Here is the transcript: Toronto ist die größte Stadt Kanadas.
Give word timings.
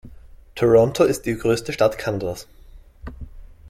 Toronto 0.55 1.03
ist 1.03 1.27
die 1.27 1.37
größte 1.37 1.73
Stadt 1.73 1.99
Kanadas. 1.99 2.47